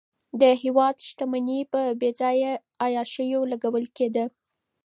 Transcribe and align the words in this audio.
د 0.41 0.43
هېواد 0.61 0.95
شتمني 1.07 1.59
په 1.71 1.81
بېځایه 2.01 2.51
عیاشیو 2.83 3.41
لګول 3.51 3.85
کېده. 3.97 4.25